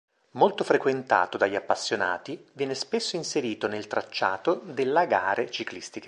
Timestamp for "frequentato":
0.63-1.37